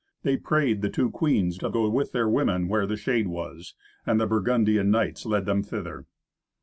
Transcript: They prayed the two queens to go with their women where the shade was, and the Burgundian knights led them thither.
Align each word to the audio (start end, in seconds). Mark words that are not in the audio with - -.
They 0.23 0.35
prayed 0.35 0.81
the 0.81 0.89
two 0.89 1.11
queens 1.11 1.59
to 1.59 1.69
go 1.69 1.87
with 1.87 2.11
their 2.11 2.27
women 2.27 2.67
where 2.67 2.87
the 2.87 2.97
shade 2.97 3.27
was, 3.27 3.75
and 4.03 4.19
the 4.19 4.25
Burgundian 4.25 4.89
knights 4.89 5.27
led 5.27 5.45
them 5.45 5.61
thither. 5.61 6.07